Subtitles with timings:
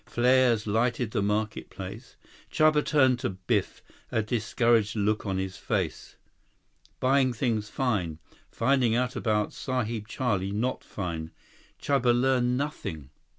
[0.07, 2.15] Flares lighted the market place.
[2.51, 6.15] Chuba turned to Biff, a discouraged look on his face.
[6.99, 8.17] "Buying things fine.
[8.49, 11.29] Finding out about Sahib Charlie not fine.
[11.79, 13.11] Chuba learn nothing."